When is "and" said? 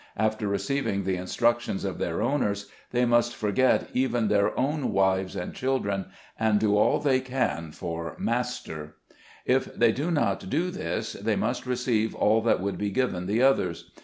5.35-5.53, 6.39-6.59